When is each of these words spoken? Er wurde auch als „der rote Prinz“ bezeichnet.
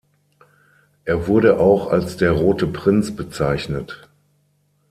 Er 1.05 1.27
wurde 1.27 1.59
auch 1.59 1.91
als 1.91 2.17
„der 2.17 2.31
rote 2.31 2.65
Prinz“ 2.65 3.15
bezeichnet. 3.15 4.09